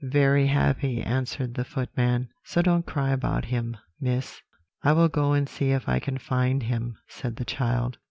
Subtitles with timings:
[0.03, 4.41] "'Very happy,' answered the footman; 'so don't cry about him, Miss.'
[4.81, 7.99] "'I will go and see if I can find him,' said the child.